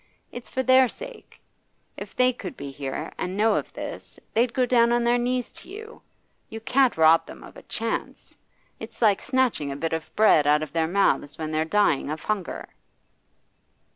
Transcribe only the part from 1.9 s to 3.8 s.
If they could be here and know of